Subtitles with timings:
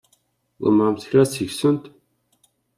[0.55, 1.83] Tḍemɛemt kra seg-sent?